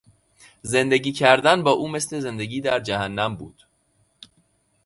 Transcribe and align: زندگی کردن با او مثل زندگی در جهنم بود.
زندگی 0.61 1.11
کردن 1.11 1.63
با 1.63 1.71
او 1.71 1.87
مثل 1.87 2.19
زندگی 2.19 2.61
در 2.61 2.79
جهنم 2.79 3.35
بود. 3.35 3.65